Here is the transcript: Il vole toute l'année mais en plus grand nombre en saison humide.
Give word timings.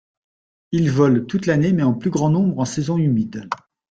Il 0.71 0.89
vole 0.89 1.27
toute 1.27 1.45
l'année 1.45 1.73
mais 1.73 1.83
en 1.83 1.93
plus 1.93 2.09
grand 2.09 2.31
nombre 2.31 2.57
en 2.57 2.65
saison 2.65 2.97
humide. 2.97 3.47